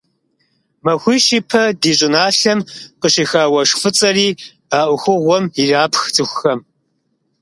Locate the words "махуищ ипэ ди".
0.83-1.91